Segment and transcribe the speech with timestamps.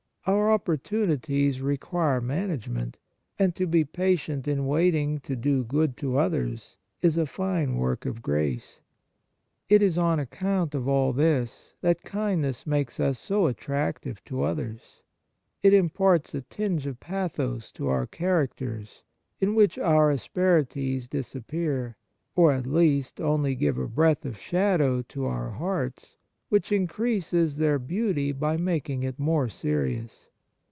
[0.27, 2.99] Our opportunities require management,
[3.39, 8.05] and to be patient in waiting to do good to others is a fine work
[8.05, 8.81] of grace.
[9.67, 15.01] It is on account of all this that kindness makes us so attractive to others.
[15.63, 19.01] It im parts a tinge of pathos to our characters,
[19.39, 21.97] 42 Kindness in which our asperities disappear,
[22.35, 26.17] or at least only give a breadth of shadow to our hearts,
[26.49, 30.27] which increases their beauty by making it more serious.